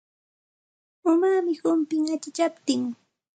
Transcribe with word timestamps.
Umaami 1.09 1.53
humpin 1.61 2.03
achachaptin. 2.15 2.81